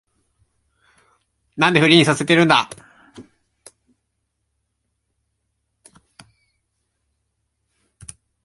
[1.57, 2.67] なんでフリーにさせてるんだ